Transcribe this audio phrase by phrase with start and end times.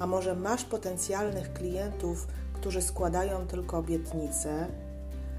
[0.00, 4.66] a może masz potencjalnych klientów, którzy składają tylko obietnice,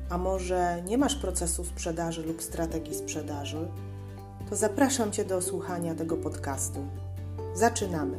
[0.09, 3.67] a może nie masz procesu sprzedaży lub strategii sprzedaży,
[4.49, 6.87] to zapraszam Cię do słuchania tego podcastu.
[7.53, 8.17] Zaczynamy!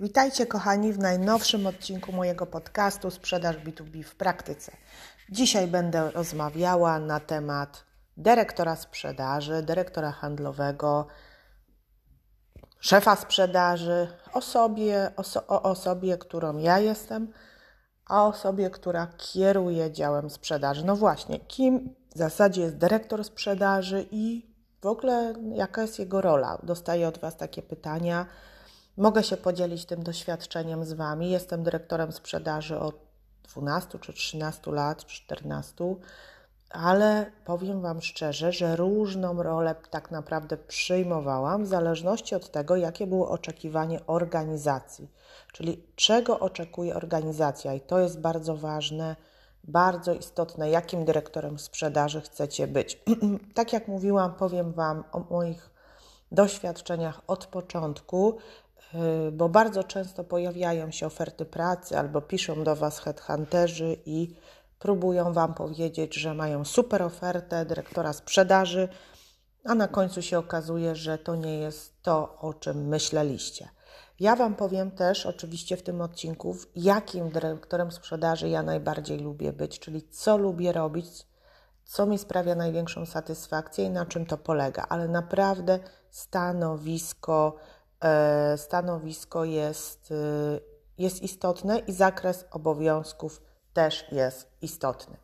[0.00, 4.72] Witajcie kochani w najnowszym odcinku mojego podcastu Sprzedaż B2B w praktyce.
[5.30, 7.84] Dzisiaj będę rozmawiała na temat
[8.16, 11.06] dyrektora sprzedaży, dyrektora handlowego,
[12.80, 17.32] szefa sprzedaży, osobie, oso, o osobie, którą ja jestem,
[18.06, 20.84] a osobie, która kieruje działem sprzedaży.
[20.84, 26.58] No właśnie, kim w zasadzie jest dyrektor sprzedaży i w ogóle jaka jest jego rola?
[26.62, 28.26] Dostaję od Was takie pytania.
[28.96, 31.30] Mogę się podzielić tym doświadczeniem z Wami.
[31.30, 32.94] Jestem dyrektorem sprzedaży od
[33.42, 35.96] 12 czy 13 lat, 14
[36.70, 43.06] ale powiem Wam szczerze, że różną rolę tak naprawdę przyjmowałam w zależności od tego, jakie
[43.06, 45.08] było oczekiwanie organizacji,
[45.52, 49.16] czyli czego oczekuje organizacja, i to jest bardzo ważne,
[49.64, 53.02] bardzo istotne, jakim dyrektorem sprzedaży chcecie być.
[53.54, 55.70] tak jak mówiłam, powiem Wam o moich
[56.32, 58.38] doświadczeniach od początku,
[59.28, 64.34] y, bo bardzo często pojawiają się oferty pracy albo piszą do Was headhunterzy i
[64.78, 68.88] próbują Wam powiedzieć, że mają super ofertę dyrektora sprzedaży,
[69.64, 73.68] a na końcu się okazuje, że to nie jest to, o czym myśleliście.
[74.20, 79.78] Ja Wam powiem też, oczywiście w tym odcinku, jakim dyrektorem sprzedaży ja najbardziej lubię być,
[79.78, 81.26] czyli co lubię robić,
[81.84, 84.86] co mi sprawia największą satysfakcję i na czym to polega.
[84.88, 85.78] Ale naprawdę
[86.10, 87.56] stanowisko,
[88.00, 90.60] e, stanowisko jest, e,
[90.98, 93.42] jest istotne i zakres obowiązków
[93.76, 95.16] też jest istotny.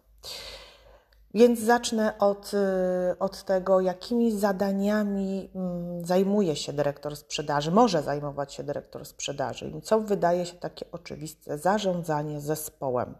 [1.35, 8.55] Więc zacznę od, y, od tego, jakimi zadaniami mm, zajmuje się dyrektor sprzedaży, może zajmować
[8.55, 9.73] się dyrektor sprzedaży.
[9.83, 13.15] Co wydaje się takie oczywiste, zarządzanie zespołem.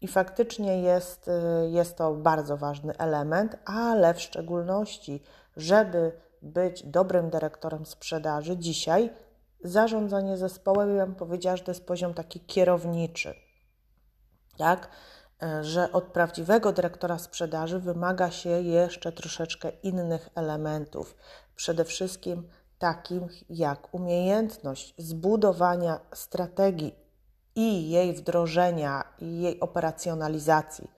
[0.00, 5.22] I faktycznie jest, y, jest to bardzo ważny element, ale w szczególności,
[5.56, 6.12] żeby
[6.42, 9.10] być dobrym dyrektorem sprzedaży, dzisiaj
[9.64, 13.45] zarządzanie zespołem, ja bym powiedziała, że to jest poziom taki kierowniczy
[14.56, 14.88] tak?
[15.42, 21.16] E, że od prawdziwego dyrektora sprzedaży wymaga się jeszcze troszeczkę innych elementów.
[21.56, 26.94] Przede wszystkim takich jak umiejętność zbudowania strategii
[27.54, 30.90] i jej wdrożenia, i jej operacjonalizacji.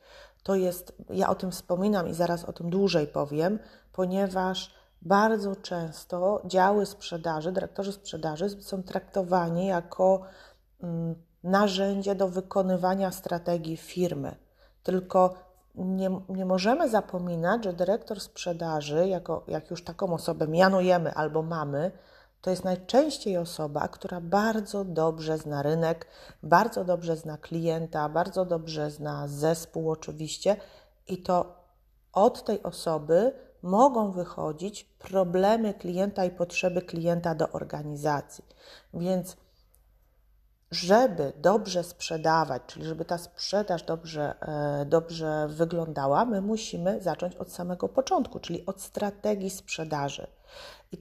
[0.43, 3.59] To jest, ja o tym wspominam i zaraz o tym dłużej powiem,
[3.93, 10.21] ponieważ bardzo często działy sprzedaży, dyrektorzy sprzedaży są traktowani jako
[10.83, 14.35] mm, narzędzie do wykonywania strategii firmy.
[14.83, 15.35] Tylko
[15.75, 21.91] nie, nie możemy zapominać, że dyrektor sprzedaży, jako, jak już taką osobę mianujemy albo mamy,
[22.41, 26.07] to jest najczęściej osoba, która bardzo dobrze zna rynek,
[26.43, 30.57] bardzo dobrze zna klienta, bardzo dobrze zna zespół, oczywiście,
[31.07, 31.59] i to
[32.13, 33.33] od tej osoby
[33.63, 38.45] mogą wychodzić problemy klienta i potrzeby klienta do organizacji.
[38.95, 39.37] Więc
[40.71, 47.53] żeby dobrze sprzedawać, czyli żeby ta sprzedaż dobrze, e, dobrze wyglądała, my musimy zacząć od
[47.53, 50.27] samego początku, czyli od strategii sprzedaży.
[50.93, 50.99] I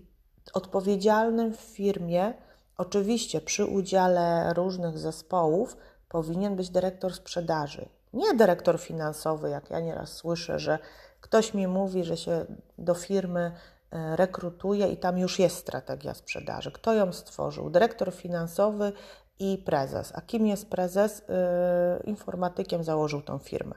[0.54, 2.34] odpowiedzialnym w firmie,
[2.78, 5.78] oczywiście przy udziale różnych zespołów,
[6.10, 7.90] powinien być dyrektor sprzedaży.
[8.14, 10.80] Nie dyrektor finansowy, jak ja nieraz słyszę, że
[11.22, 12.46] ktoś mi mówi, że się
[12.78, 13.52] do firmy
[13.92, 16.72] e, rekrutuje i tam już jest strategia sprzedaży.
[16.72, 17.70] Kto ją stworzył?
[17.70, 18.94] Dyrektor finansowy
[19.40, 20.12] i prezes.
[20.16, 21.20] A kim jest prezes?
[21.20, 23.76] Yy, informatykiem założył tą firmę.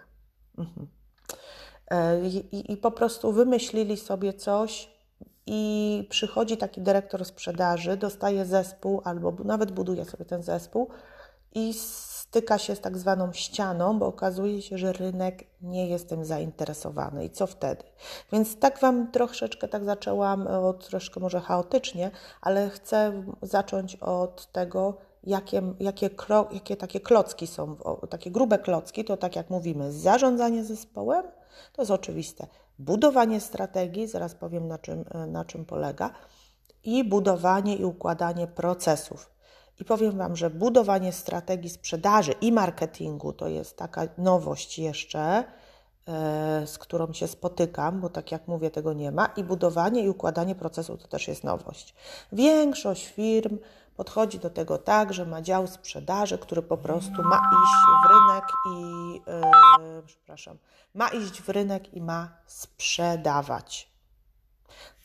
[0.58, 0.88] Mhm.
[1.90, 4.90] Yy, I, po prostu wymyślili sobie coś,
[5.46, 10.88] i przychodzi taki dyrektor sprzedaży, dostaje zespół albo nawet buduje sobie ten zespół
[11.54, 16.24] i styka się z tak zwaną ścianą, bo okazuje się, że rynek nie jest tym
[16.24, 17.24] zainteresowany.
[17.24, 17.82] I co wtedy?
[18.32, 22.10] Więc tak Wam troszeczkę tak zaczęłam, od, troszkę może chaotycznie,
[22.40, 26.10] ale chcę zacząć od tego, jakie, jakie,
[26.52, 27.76] jakie takie klocki są,
[28.10, 31.24] takie grube klocki, to tak jak mówimy, zarządzanie zespołem,
[31.72, 32.46] to jest oczywiste.
[32.78, 36.10] budowanie strategii, zaraz powiem na czym, na czym polega,
[36.84, 39.30] i budowanie i układanie procesów.
[39.80, 45.44] I powiem Wam, że budowanie strategii sprzedaży i marketingu to jest taka nowość jeszcze,
[46.08, 49.26] e, z którą się spotykam, bo tak jak mówię, tego nie ma.
[49.26, 51.94] I budowanie i układanie procesu to też jest nowość.
[52.32, 53.58] Większość firm
[53.96, 58.44] podchodzi do tego tak, że ma dział sprzedaży, który po prostu ma iść w rynek
[58.74, 59.12] i
[59.96, 60.58] yy, przepraszam,
[60.94, 63.90] ma iść w rynek i ma sprzedawać.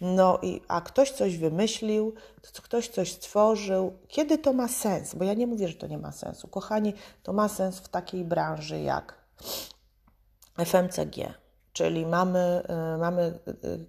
[0.02, 2.14] No i a ktoś coś wymyślił,
[2.64, 3.98] ktoś coś stworzył.
[4.08, 5.16] Kiedy to ma sens?
[5.16, 6.48] Bo ja nie mówię, że to nie ma sensu.
[6.48, 6.94] Kochani,
[7.24, 9.26] to ma sens w takiej branży jak
[10.58, 11.34] FMCG,
[11.74, 13.86] czyli mamy, yy, mamy yy,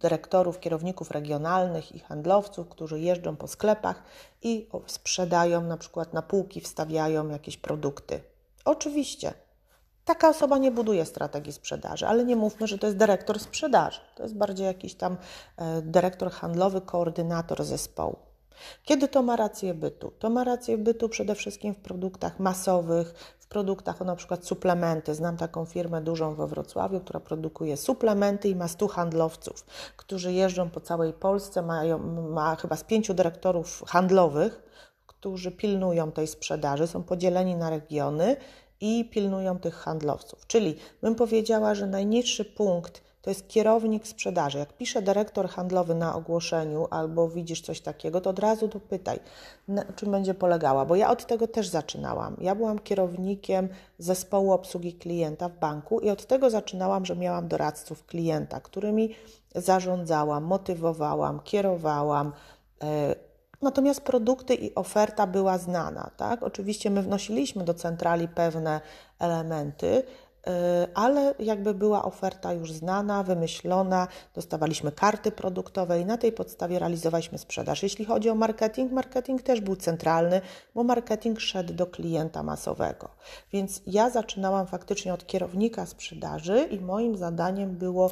[0.00, 4.02] dyrektorów, kierowników regionalnych i handlowców, którzy jeżdżą po sklepach
[4.42, 8.20] i sprzedają, na przykład na półki wstawiają jakieś produkty.
[8.64, 9.34] Oczywiście,
[10.04, 14.00] taka osoba nie buduje strategii sprzedaży, ale nie mówmy, że to jest dyrektor sprzedaży.
[14.16, 15.16] To jest bardziej jakiś tam
[15.56, 18.16] e, dyrektor handlowy, koordynator zespołu.
[18.82, 20.12] Kiedy to ma rację bytu?
[20.18, 25.14] To ma rację bytu przede wszystkim w produktach masowych, produktach, na przykład suplementy.
[25.14, 29.66] Znam taką firmę dużą we Wrocławiu, która produkuje suplementy i ma stu handlowców,
[29.96, 31.98] którzy jeżdżą po całej Polsce, mają,
[32.38, 34.62] ma chyba z pięciu dyrektorów handlowych,
[35.06, 38.36] którzy pilnują tej sprzedaży, są podzieleni na regiony
[38.80, 40.46] i pilnują tych handlowców.
[40.46, 44.58] Czyli bym powiedziała, że najniższy punkt to jest kierownik sprzedaży.
[44.58, 49.20] Jak pisze dyrektor handlowy na ogłoszeniu albo widzisz coś takiego, to od razu dopytaj,
[49.68, 52.36] na czym będzie polegała, bo ja od tego też zaczynałam.
[52.40, 53.68] Ja byłam kierownikiem
[53.98, 59.14] zespołu obsługi klienta w banku i od tego zaczynałam, że miałam doradców klienta, którymi
[59.54, 62.32] zarządzałam, motywowałam, kierowałam.
[62.82, 63.14] E,
[63.62, 66.10] natomiast produkty i oferta była znana.
[66.16, 66.42] Tak?
[66.42, 68.80] Oczywiście my wnosiliśmy do centrali pewne
[69.18, 70.02] elementy,
[70.94, 77.38] ale jakby była oferta już znana, wymyślona, dostawaliśmy karty produktowe i na tej podstawie realizowaliśmy
[77.38, 77.82] sprzedaż.
[77.82, 80.40] Jeśli chodzi o marketing, marketing też był centralny,
[80.74, 83.08] bo marketing szedł do klienta masowego.
[83.52, 88.10] Więc ja zaczynałam faktycznie od kierownika sprzedaży i moim zadaniem było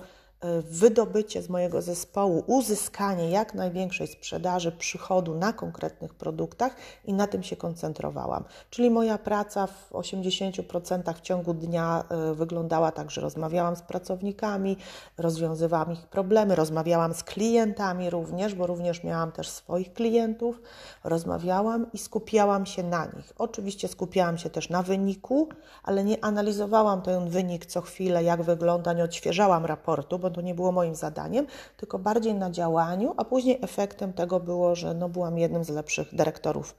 [0.62, 7.42] wydobycie z mojego zespołu, uzyskanie jak największej sprzedaży, przychodu na konkretnych produktach i na tym
[7.42, 8.44] się koncentrowałam.
[8.70, 14.76] Czyli moja praca w 80% w ciągu dnia e, wyglądała tak, że rozmawiałam z pracownikami,
[15.18, 20.62] rozwiązywałam ich problemy, rozmawiałam z klientami również, bo również miałam też swoich klientów,
[21.04, 23.32] rozmawiałam i skupiałam się na nich.
[23.38, 25.48] Oczywiście skupiałam się też na wyniku,
[25.82, 30.54] ale nie analizowałam ten wynik co chwilę, jak wygląda, nie odświeżałam raportu, bo to nie
[30.54, 31.46] było moim zadaniem,
[31.76, 36.14] tylko bardziej na działaniu, a później efektem tego było, że no byłam jednym z lepszych
[36.14, 36.74] dyrektorów,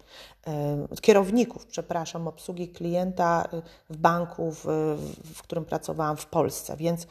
[1.02, 4.66] kierowników, przepraszam, obsługi klienta y, w banku, w,
[5.36, 7.08] w którym pracowałam w Polsce, więc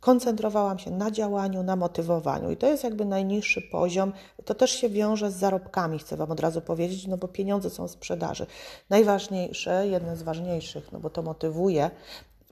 [0.00, 4.12] koncentrowałam się na działaniu, na motywowaniu i to jest jakby najniższy poziom.
[4.44, 7.88] To też się wiąże z zarobkami, chcę Wam od razu powiedzieć, no bo pieniądze są
[7.88, 8.46] sprzedaży.
[8.90, 11.90] Najważniejsze, jedne z ważniejszych, no bo to motywuje,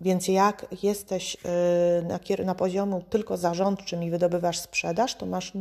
[0.00, 5.52] więc jak jesteś y, na, na poziomu tylko zarządczym i wydobywasz sprzedaż, to masz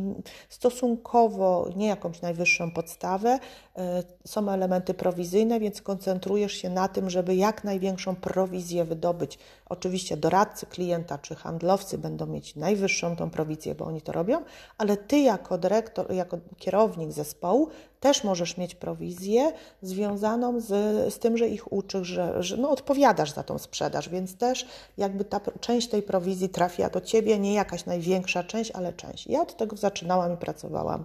[0.48, 3.38] stosunkowo nie jakąś najwyższą podstawę,
[3.78, 3.80] y,
[4.28, 9.38] są elementy prowizyjne, więc koncentrujesz się na tym, żeby jak największą prowizję wydobyć.
[9.70, 14.42] Oczywiście doradcy klienta czy handlowcy będą mieć najwyższą tą prowizję, bo oni to robią,
[14.78, 17.68] ale ty jako dyrektor, jako kierownik zespołu
[18.00, 19.52] też możesz mieć prowizję
[19.82, 20.68] związaną z,
[21.14, 24.66] z tym, że ich uczysz, że, że no, odpowiadasz za tą sprzedaż, więc też
[24.98, 29.26] jakby ta część tej prowizji trafia do ciebie, nie jakaś największa część, ale część.
[29.26, 31.04] Ja od tego zaczynałam i pracowałam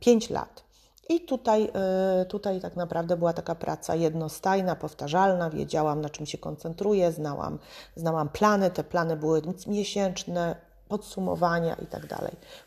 [0.00, 0.65] 5 e, lat.
[1.08, 6.38] I tutaj, e, tutaj tak naprawdę była taka praca jednostajna, powtarzalna, wiedziałam na czym się
[6.38, 7.58] koncentruję, znałam,
[7.96, 10.56] znałam plany, te plany były miesięczne,
[10.88, 12.06] podsumowania i tak.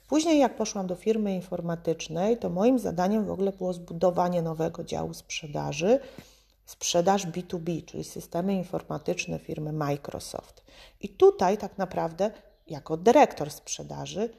[0.07, 5.13] Później, jak poszłam do firmy informatycznej, to moim zadaniem w ogóle było zbudowanie nowego działu
[5.13, 5.99] sprzedaży,
[6.65, 10.63] sprzedaż B2B, czyli systemy informatyczne firmy Microsoft.
[11.01, 12.31] I tutaj tak naprawdę,
[12.67, 14.29] jako dyrektor sprzedaży,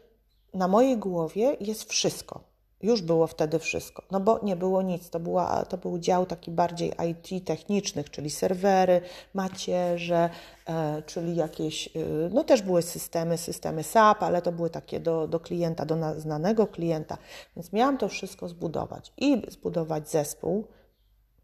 [0.54, 2.49] na mojej głowie jest wszystko.
[2.82, 5.10] Już było wtedy wszystko, no bo nie było nic.
[5.10, 9.00] To, była, to był dział taki bardziej IT technicznych, czyli serwery,
[9.34, 10.30] macierze,
[10.68, 11.90] e, czyli jakieś, e,
[12.30, 16.14] no też były systemy, systemy SAP, ale to były takie do, do klienta, do na,
[16.14, 17.18] znanego klienta.
[17.56, 20.64] Więc miałam to wszystko zbudować i zbudować zespół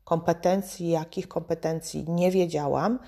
[0.05, 2.99] kompetencji, jakich kompetencji nie wiedziałam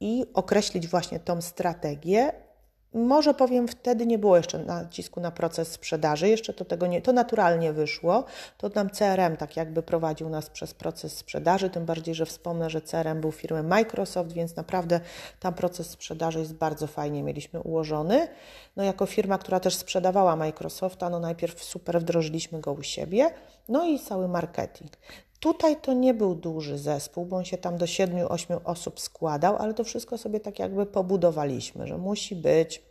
[0.00, 2.45] i określić właśnie tą strategię
[2.94, 7.12] może powiem, wtedy nie było jeszcze nacisku na proces sprzedaży, jeszcze to tego nie, to
[7.12, 8.24] naturalnie wyszło.
[8.58, 12.80] To nam CRM tak jakby prowadził nas przez proces sprzedaży, tym bardziej, że wspomnę, że
[12.80, 15.00] CRM był firmy Microsoft, więc naprawdę
[15.40, 18.28] tam proces sprzedaży jest bardzo fajnie mieliśmy ułożony.
[18.76, 23.30] No jako firma, która też sprzedawała Microsofta, no najpierw super wdrożyliśmy go u siebie,
[23.68, 24.92] no i cały marketing.
[25.40, 29.74] Tutaj to nie był duży zespół, bo on się tam do 7-8 osób składał, ale
[29.74, 32.82] to wszystko sobie tak jakby pobudowaliśmy, że musi być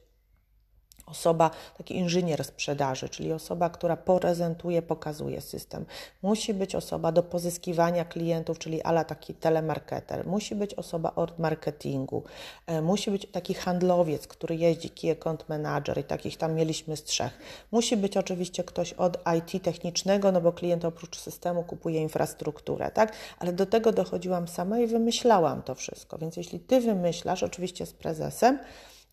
[1.05, 5.85] osoba, taki inżynier sprzedaży, czyli osoba, która prezentuje, pokazuje system.
[6.21, 10.27] Musi być osoba do pozyskiwania klientów, czyli ala taki telemarketer.
[10.27, 12.24] Musi być osoba od marketingu.
[12.67, 17.03] E, musi być taki handlowiec, który jeździ, key account manager i takich tam mieliśmy z
[17.03, 17.39] trzech.
[17.71, 23.13] Musi być oczywiście ktoś od IT technicznego, no bo klient oprócz systemu kupuje infrastrukturę, tak?
[23.39, 26.17] Ale do tego dochodziłam sama i wymyślałam to wszystko.
[26.17, 28.59] Więc jeśli ty wymyślasz, oczywiście z prezesem,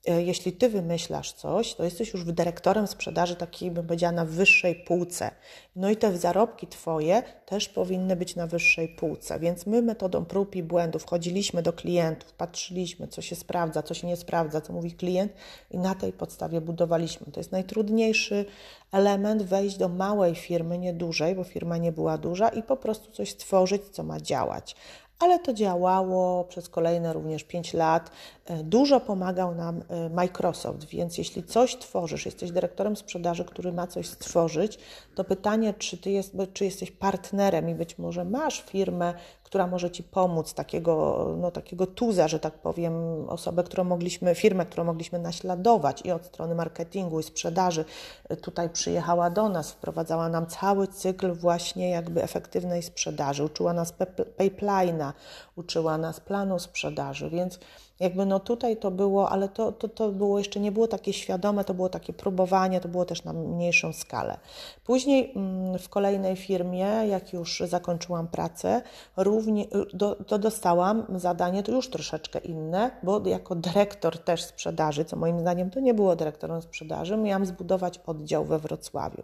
[0.06, 5.30] jeśli ty wymyślasz coś, to jesteś już dyrektorem sprzedaży takiej, bym powiedziała, na wyższej półce.
[5.76, 9.40] No i te zarobki twoje też powinny być na wyższej półce.
[9.40, 14.06] Więc my metodą prób i błędów chodziliśmy do klientów, patrzyliśmy, co się sprawdza, co się
[14.06, 15.32] nie sprawdza, co mówi klient
[15.70, 17.32] i na tej podstawie budowaliśmy.
[17.32, 18.44] To jest najtrudniejszy
[18.92, 23.12] element wejść do małej firmy, nie dużej, bo firma nie była duża i po prostu
[23.12, 24.76] coś stworzyć, co ma działać
[25.22, 28.10] ale to działało przez kolejne również 5 lat.
[28.46, 33.86] E, dużo pomagał nam e, Microsoft, więc jeśli coś tworzysz, jesteś dyrektorem sprzedaży, który ma
[33.86, 34.78] coś stworzyć,
[35.14, 39.14] to pytanie, czy, ty jest, czy jesteś partnerem i być może masz firmę,
[39.52, 42.94] która może Ci pomóc, takiego, no, takiego tuza, że tak powiem,
[43.28, 47.84] osobę, którą mogliśmy, firmę, którą mogliśmy naśladować i od strony marketingu i sprzedaży
[48.28, 53.94] e, tutaj przyjechała do nas, wprowadzała nam cały cykl właśnie jakby efektywnej sprzedaży, uczyła nas
[54.38, 55.12] pipeline'a,
[55.56, 57.58] uczyła nas planu sprzedaży, więc
[58.02, 61.64] jakby no tutaj to było, ale to, to, to było jeszcze nie było takie świadome,
[61.64, 64.38] to było takie próbowanie, to było też na mniejszą skalę.
[64.84, 68.82] Później mm, w kolejnej firmie, jak już zakończyłam pracę,
[69.16, 75.16] równie, do, to dostałam zadanie to już troszeczkę inne, bo jako dyrektor też sprzedaży, co
[75.16, 79.22] moim zdaniem to nie było dyrektorem sprzedaży, miałam zbudować oddział we Wrocławiu.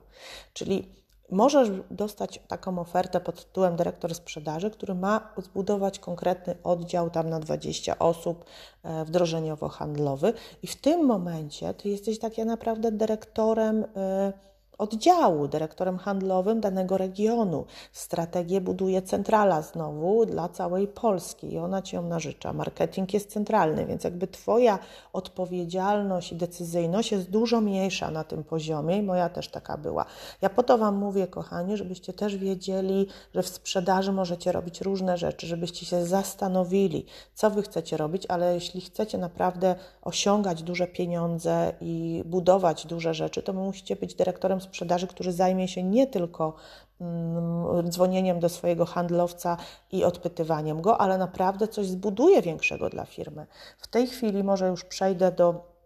[0.52, 0.88] Czyli
[1.30, 7.40] Możesz dostać taką ofertę pod tytułem dyrektor sprzedaży, który ma zbudować konkretny oddział tam na
[7.40, 8.44] 20 osób
[8.82, 10.32] e, wdrożeniowo-handlowy.
[10.62, 14.32] I w tym momencie ty jesteś tak naprawdę dyrektorem e,
[14.78, 17.64] oddziału, dyrektorem handlowym danego regionu.
[17.92, 22.52] Strategię buduje centrala znowu dla całej Polski i ona ci ją narzecza.
[22.52, 24.78] Marketing jest centralny, więc jakby Twoja
[25.12, 30.04] odpowiedzialność i decyzyjność jest dużo mniejsza na tym poziomie i moja też taka była.
[30.42, 35.16] Ja po to Wam mówię, kochani, żebyście też wiedzieli, że w sprzedaży możecie robić różne
[35.16, 41.72] rzeczy, żebyście się zastanowili, co Wy chcecie robić, ale jeśli chcecie naprawdę osiągać duże pieniądze
[41.80, 46.54] i budować duże rzeczy, to musicie być dyrektorem sprzedaży, który zajmie się nie tylko
[47.00, 49.56] mm, dzwonieniem do swojego handlowca
[49.92, 53.46] i odpytywaniem go, ale naprawdę coś zbuduje większego dla firmy.
[53.78, 55.77] W tej chwili może już przejdę do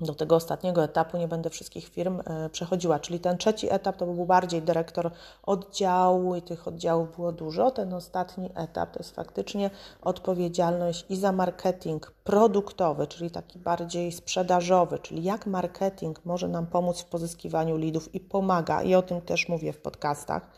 [0.00, 4.06] do tego ostatniego etapu nie będę wszystkich firm e, przechodziła, czyli ten trzeci etap to
[4.06, 5.10] był bardziej dyrektor
[5.42, 7.70] oddziału i tych oddziałów było dużo.
[7.70, 9.70] Ten ostatni etap to jest faktycznie
[10.02, 17.00] odpowiedzialność i za marketing produktowy, czyli taki bardziej sprzedażowy, czyli jak marketing może nam pomóc
[17.00, 20.50] w pozyskiwaniu lidów i pomaga, i o tym też mówię w podcastach,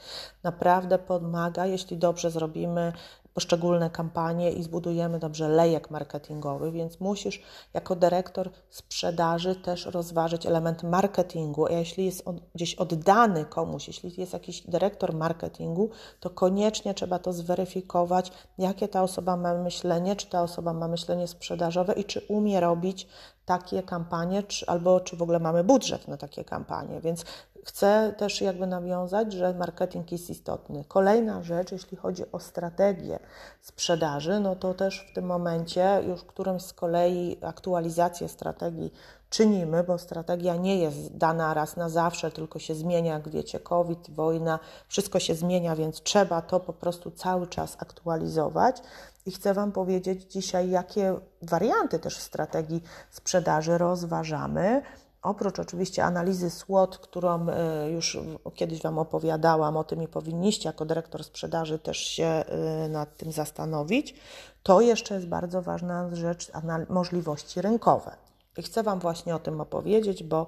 [0.43, 2.93] naprawdę pomaga, jeśli dobrze zrobimy
[3.37, 7.43] poszczególne kampanie i zbudujemy dobrze lejek marketingowy, więc musisz
[7.75, 11.66] jako dyrektor sprzedaży też rozważyć element marketingu.
[11.66, 15.90] A jeśli jest on gdzieś oddany komuś, jeśli jest jakiś dyrektor marketingu,
[16.21, 21.26] to koniecznie trzeba to zweryfikować, jakie ta osoba ma myślenie, czy ta osoba ma myślenie
[21.26, 23.07] sprzedażowe i czy umie robić
[23.45, 27.00] takie kampanie, czy, albo czy w ogóle mamy budżet na takie kampanie.
[27.00, 27.25] Więc
[27.67, 30.85] Chcę też jakby nawiązać, że marketing jest istotny.
[30.89, 33.19] Kolejna rzecz, jeśli chodzi o strategię
[33.61, 38.93] sprzedaży, no to też w tym momencie już którymś z kolei aktualizację strategii
[39.31, 44.11] czynimy, bo strategia nie jest dana raz na zawsze, tylko się zmienia, jak wiecie, COVID,
[44.11, 44.59] wojna,
[44.89, 48.83] wszystko się zmienia, więc trzeba to po prostu cały czas aktualizować.
[49.27, 54.83] I chcę Wam powiedzieć dzisiaj, jakie warianty też strategii sprzedaży rozważamy
[55.26, 58.18] Oprócz oczywiście analizy SWOT, którą e, już
[58.54, 63.33] kiedyś Wam opowiadałam o tym i powinniście jako dyrektor sprzedaży też się e, nad tym
[63.33, 64.14] zastanowić,
[64.62, 66.52] to jeszcze jest bardzo ważna rzecz
[66.88, 68.16] możliwości rynkowe.
[68.56, 70.47] I chcę Wam właśnie o tym opowiedzieć, bo,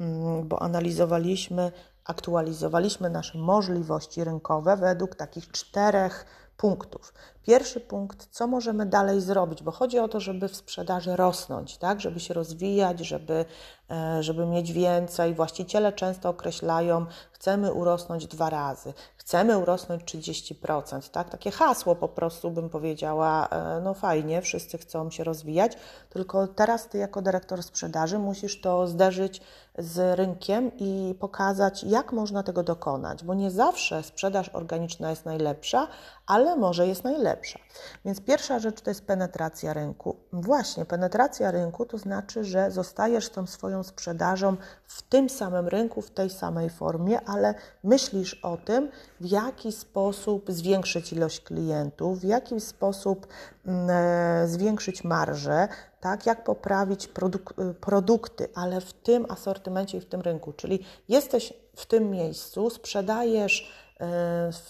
[0.00, 1.72] mm, bo analizowaliśmy,
[2.04, 6.26] aktualizowaliśmy nasze możliwości rynkowe według takich czterech
[6.56, 7.12] punktów.
[7.42, 12.00] Pierwszy punkt, co możemy dalej zrobić, bo chodzi o to, żeby w sprzedaży rosnąć, tak?
[12.00, 13.44] żeby się rozwijać, żeby,
[13.90, 15.34] e, żeby mieć więcej.
[15.34, 21.08] Właściciele często określają, chcemy urosnąć dwa razy, chcemy urosnąć 30%.
[21.08, 21.30] Tak?
[21.30, 25.72] Takie hasło po prostu bym powiedziała, e, no fajnie, wszyscy chcą się rozwijać,
[26.10, 29.40] tylko teraz ty jako dyrektor sprzedaży musisz to zderzyć
[29.78, 35.88] z rynkiem i pokazać, jak można tego dokonać, bo nie zawsze sprzedaż organiczna jest najlepsza,
[36.26, 37.58] ale może jest najlepsza.
[38.04, 40.16] Więc pierwsza rzecz to jest penetracja rynku.
[40.32, 46.10] Właśnie, penetracja rynku to znaczy, że zostajesz tą swoją sprzedażą w tym samym rynku, w
[46.10, 47.54] tej samej formie, ale
[47.84, 48.90] myślisz o tym,
[49.20, 53.26] w jaki sposób zwiększyć ilość klientów, w jaki sposób
[53.66, 55.68] mm, e, zwiększyć marżę,
[56.04, 60.52] tak, jak poprawić produk y, produkty, ale w tym asortymencie i w tym rynku.
[60.52, 63.72] Czyli jesteś w tym miejscu, sprzedajesz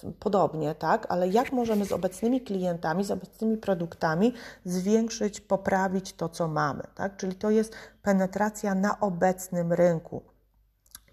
[0.05, 4.33] y, podobnie, tak, ale jak możemy z obecnymi klientami, z obecnymi produktami
[4.65, 7.17] zwiększyć, poprawić to, co mamy, tak?
[7.17, 10.23] Czyli to jest penetracja na obecnym rynku.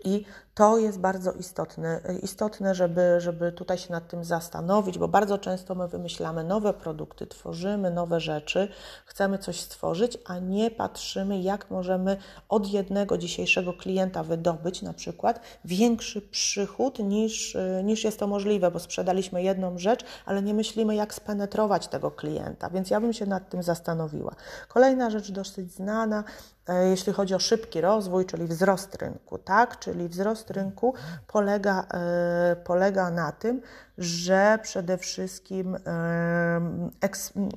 [0.03, 5.37] I to jest bardzo istotne, istotne żeby, żeby tutaj się nad tym zastanowić, bo bardzo
[5.37, 8.67] często my wymyślamy nowe produkty, tworzymy nowe rzeczy,
[9.05, 12.17] chcemy coś stworzyć, a nie patrzymy, jak możemy
[12.49, 18.79] od jednego dzisiejszego klienta wydobyć na przykład większy przychód niż, niż jest to możliwe, bo
[18.79, 23.49] sprzedaliśmy jedną rzecz, ale nie myślimy, jak spenetrować tego klienta, więc ja bym się nad
[23.49, 24.35] tym zastanowiła.
[24.67, 26.23] Kolejna rzecz dosyć znana,
[26.67, 29.79] e, jeśli chodzi o szybki rozwój, czyli wzrost rynku, tak?
[29.79, 30.93] Czyli wzrost rynku
[31.27, 33.61] polega, e, polega na tym,
[33.97, 35.77] że przede wszystkim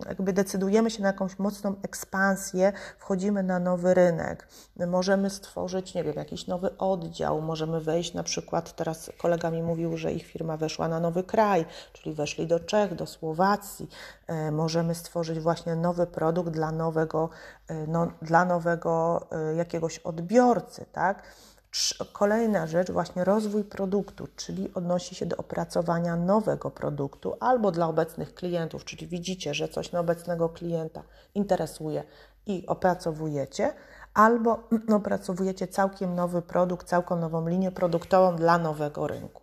[0.08, 4.48] jakby decydujemy się na jakąś mocną ekspansję, wchodzimy na nowy rynek.
[4.86, 9.96] Możemy stworzyć, nie wiem, jakiś nowy oddział, możemy wejść na przykład, teraz kolega mi mówił,
[9.96, 13.88] że ich firma weszła na nowy kraj, czyli weszli do Czech, do Słowacji.
[14.26, 17.30] E, możemy stworzyć właśnie nowy produkt dla nowego,
[17.68, 18.94] e, no, dla nowego
[19.56, 21.22] jakiegoś odbiorcy, tak?
[22.12, 28.35] Kolejna rzecz, właśnie rozwój produktu, czyli odnosi się do opracowania nowego produktu albo dla obecnych
[28.35, 31.02] klientów, czyli widzicie, że coś na obecnego klienta
[31.35, 32.04] interesuje
[32.47, 33.73] i opracowujecie,
[34.14, 39.43] albo opracowujecie całkiem nowy produkt, całkiem nową linię produktową dla nowego rynku.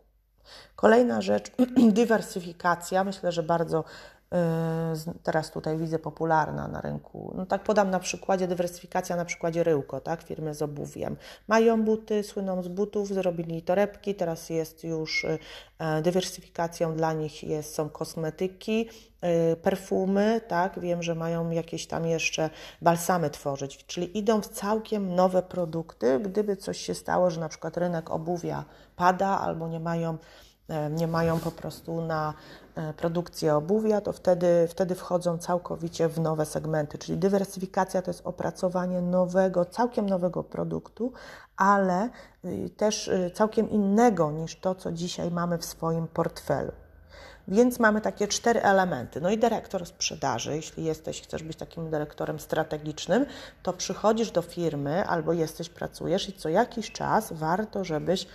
[0.76, 1.52] Kolejna rzecz,
[2.00, 3.04] dywersyfikacja.
[3.04, 3.84] Myślę, że bardzo
[5.24, 7.34] teraz tutaj widzę popularna na rynku.
[7.38, 11.16] No tak podam na przykładzie dywersyfikacja na przykładzie Ryłko, tak, firmy z obuwiem.
[11.48, 15.40] Mają buty, słyną z butów, zrobili torebki, teraz jest już y,
[15.80, 18.90] e, dywersyfikacją dla nich jest, są kosmetyki,
[19.52, 22.50] y, perfumy, tak, wiem, że mają jakieś tam jeszcze
[22.82, 27.78] balsamy tworzyć, czyli idą w całkiem nowe produkty, gdyby coś się stało, że na przykład
[27.78, 28.66] rynek obuwia
[28.96, 30.18] pada albo nie mają
[30.90, 32.34] nie mają po prostu na
[32.76, 36.98] E, produkcję obuwia, to wtedy, wtedy wchodzą całkowicie w nowe segmenty.
[36.98, 41.14] Czyli dywersyfikacja to jest opracowanie nowego, całkiem nowego produktu,
[41.58, 42.10] ale
[42.46, 46.72] y, też y, całkiem innego niż to, co dzisiaj mamy w swoim portfelu.
[47.48, 49.22] Więc mamy takie cztery elementy.
[49.22, 53.26] No i dyrektor sprzedaży, jeśli jesteś, chcesz być takim dyrektorem strategicznym,
[53.64, 58.28] to przychodzisz do firmy albo jesteś, pracujesz i co jakiś czas warto, żebyś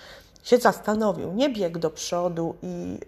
[0.46, 3.00] się zastanowił, nie biegł do przodu i,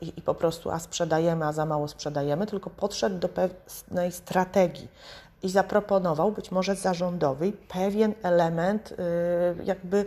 [0.00, 4.88] yy, i, po prostu a sprzedajemy, a za mało sprzedajemy, tylko podszedł do pewnej strategii
[5.42, 10.04] i zaproponował, być może zarządowy, pewien element yy, jakby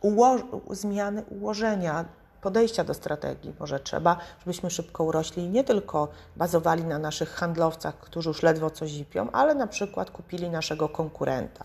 [0.00, 0.36] uło
[0.70, 2.04] zmiany ułożenia
[2.40, 3.54] podejścia do strategii.
[3.60, 8.70] Może trzeba, żebyśmy szybko urośli i nie tylko bazowali na naszych handlowcach, którzy już ledwo
[8.70, 11.64] coś zipią, ale na przykład kupili naszego konkurenta.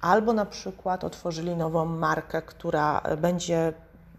[0.00, 3.72] Albo na przykład otworzyli nową markę, która będzie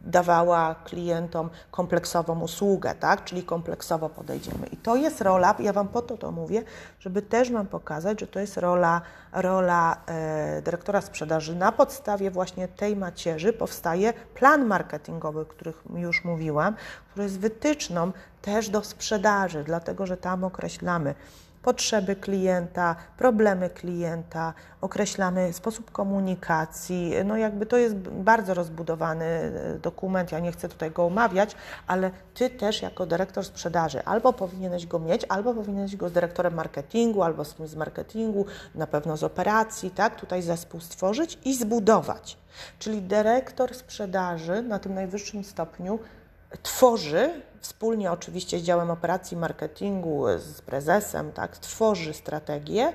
[0.05, 3.23] dawała klientom kompleksową usługę, tak?
[3.23, 4.67] czyli kompleksowo podejdziemy.
[4.67, 6.63] I to jest rola, ja Wam po to to mówię,
[6.99, 9.01] żeby też Wam pokazać, że to jest rola,
[9.33, 11.55] rola e, dyrektora sprzedaży.
[11.55, 16.75] Na podstawie właśnie tej macierzy powstaje plan marketingowy, o których już mówiłam,
[17.09, 18.11] który jest wytyczną
[18.41, 21.15] też do sprzedaży, dlatego że tam określamy,
[21.61, 27.13] potrzeby klienta, problemy klienta, określamy sposób komunikacji.
[27.25, 31.55] No jakby to jest bardzo rozbudowany e, dokument, ja nie chcę tutaj go omawiać,
[31.87, 36.53] ale Ty też jako dyrektor sprzedaży albo powinieneś go mieć, albo powinieneś go z dyrektorem
[36.53, 38.45] marketingu, albo z kimś z marketingu,
[38.75, 42.37] na pewno z operacji, tak, tutaj zespół stworzyć i zbudować.
[42.79, 45.99] Czyli dyrektor sprzedaży na tym najwyższym stopniu
[46.63, 52.93] tworzy, wspólnie oczywiście z działem operacji marketingu, z prezesem, tak, tworzy strategię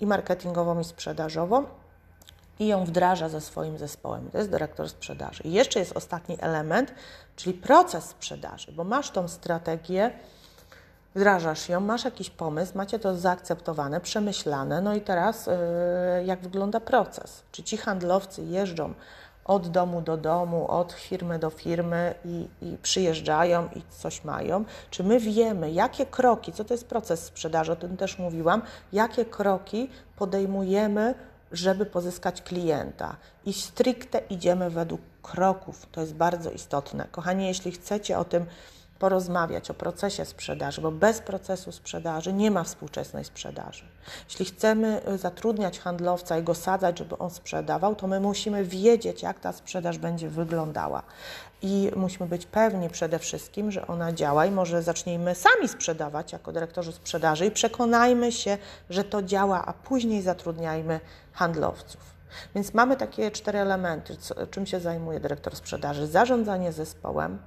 [0.00, 1.64] i marketingową, i sprzedażową
[2.58, 4.30] i ją wdraża ze swoim zespołem.
[4.30, 5.42] To jest dyrektor sprzedaży.
[5.42, 6.94] I jeszcze jest ostatni element,
[7.36, 10.10] czyli proces sprzedaży, bo masz tą strategię,
[11.14, 15.52] wdrażasz ją, masz jakiś pomysł, macie to zaakceptowane, przemyślane, no i teraz yy,
[16.24, 17.42] jak wygląda proces?
[17.52, 18.94] Czy ci handlowcy jeżdżą
[19.48, 24.64] od domu do domu, od firmy do firmy i, i, przyjeżdżają i coś mają?
[24.90, 29.24] Czy my wiemy, jakie kroki, co to jest proces sprzedaży, o tym też mówiłam, jakie
[29.24, 31.14] kroki podejmujemy,
[31.52, 33.16] żeby pozyskać klienta?
[33.46, 35.86] I stricte idziemy według kroków.
[35.92, 37.06] To jest bardzo istotne.
[37.10, 38.46] Kochani, jeśli chcecie o tym
[38.98, 43.84] porozmawiać o procesie sprzedaży, bo bez procesu sprzedaży nie ma współczesnej sprzedaży.
[44.28, 49.22] Jeśli chcemy y, zatrudniać handlowca i go sadzać, żeby on sprzedawał, to my musimy wiedzieć,
[49.22, 51.02] jak ta sprzedaż będzie wyglądała.
[51.62, 56.52] I musimy być pewni przede wszystkim, że ona działa i może zacznijmy sami sprzedawać jako
[56.52, 58.58] dyrektorzy sprzedaży i przekonajmy się,
[58.90, 61.00] że to działa, a później zatrudniajmy
[61.32, 62.00] handlowców.
[62.54, 64.16] Więc mamy takie cztery elementy,
[64.50, 67.38] czym się zajmuje dyrektor sprzedaży: zarządzanie zespołem,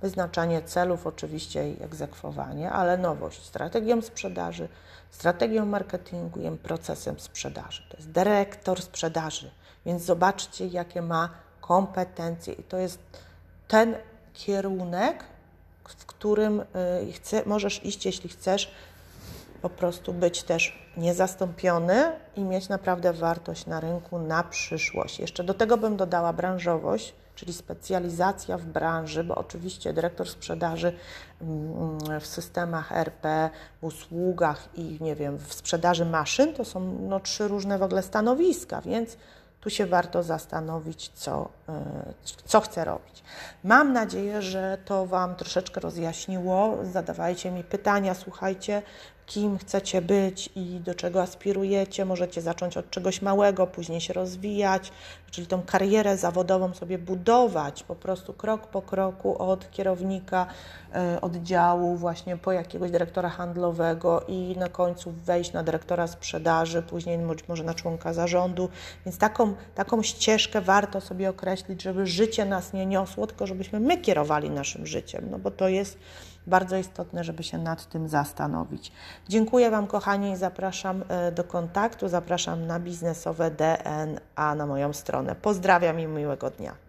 [0.00, 4.68] wyznaczanie celów oczywiście i egzekwowanie, ale nowość strategią sprzedaży,
[5.10, 7.82] strategią marketingu i procesem sprzedaży.
[7.90, 9.50] To jest dyrektor sprzedaży,
[9.86, 11.28] więc zobaczcie, jakie ma
[11.60, 12.98] kompetencje i to jest
[13.68, 13.96] ten
[14.34, 15.24] kierunek,
[15.84, 18.74] w którym y, chce, możesz iść, jeśli chcesz
[19.62, 25.18] po prostu być też niezastąpiony i mieć naprawdę wartość na rynku na przyszłość.
[25.18, 30.92] Jeszcze do tego bym dodała branżowość, czyli specjalizacja w branży, bo oczywiście dyrektor sprzedaży
[31.40, 37.20] mm, w systemach RP, w usługach i nie wiem, w sprzedaży maszyn to są no,
[37.20, 39.16] trzy różne w ogóle stanowiska, więc
[39.60, 41.48] tu się warto zastanowić, co,
[42.44, 43.22] co chcę robić.
[43.64, 46.78] Mam nadzieję, że to Wam troszeczkę rozjaśniło.
[46.82, 48.82] Zadawajcie mi pytania, słuchajcie,
[49.28, 52.04] kim chcecie być i do czego aspirujecie.
[52.04, 54.92] Możecie zacząć od czegoś małego, później się rozwijać,
[55.30, 60.46] czyli tą karierę zawodową sobie budować po prostu krok po kroku od kierownika
[60.94, 67.18] e, oddziału, właśnie po jakiegoś dyrektora handlowego i na końcu wejść na dyrektora sprzedaży, później
[67.48, 68.68] może na członka zarządu.
[69.06, 73.96] Więc taką, taką ścieżkę warto sobie określić, żeby życie nas nie niosło, tylko żebyśmy my
[73.96, 75.98] kierowali naszym życiem, no bo to jest
[76.46, 78.92] bardzo istotne, żeby się nad tym zastanowić.
[79.28, 82.08] Dziękuję Wam, kochani, i zapraszam e, do kontaktu.
[82.08, 85.34] Zapraszam na biznesowe DNA na moją stronę.
[85.34, 86.87] Pozdrawiam i miłego dnia.